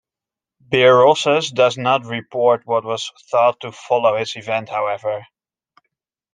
Berossus 0.67 1.53
does 1.53 1.77
not 1.77 2.05
report 2.07 2.65
what 2.65 2.83
was 2.83 3.11
thought 3.29 3.59
to 3.59 3.71
follow 3.71 4.17
this 4.17 4.35
event, 4.35 4.67
however. 4.69 5.27